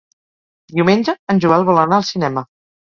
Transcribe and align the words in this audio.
Diumenge 0.79 1.17
en 1.35 1.45
Joel 1.47 1.69
vol 1.71 1.87
anar 1.87 2.03
al 2.03 2.11
cinema. 2.13 2.49